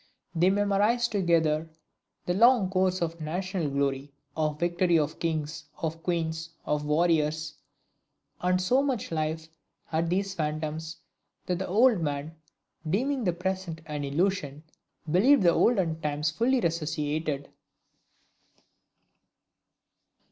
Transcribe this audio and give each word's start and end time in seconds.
They 0.33 0.49
memorized 0.49 1.11
together 1.11 1.69
the 2.25 2.33
long 2.33 2.71
course 2.71 3.03
of 3.03 3.21
national 3.21 3.69
glory, 3.69 4.11
of 4.35 4.59
victory, 4.59 4.97
of 4.97 5.19
kings, 5.19 5.65
of 5.77 6.01
queens, 6.01 6.49
of 6.65 6.85
warriors; 6.87 7.53
and 8.41 8.59
so 8.59 8.81
much 8.81 9.11
life 9.11 9.47
had 9.85 10.09
these 10.09 10.33
phantoms, 10.33 10.97
that 11.45 11.59
the 11.59 11.67
old 11.67 12.01
man, 12.01 12.35
deeming 12.89 13.25
the 13.25 13.33
present 13.33 13.79
an 13.85 14.03
illusion, 14.03 14.63
believed 15.11 15.43
the 15.43 15.51
olden 15.51 16.01
times 16.01 16.31
fully 16.31 16.59
resuscitated. 16.59 17.49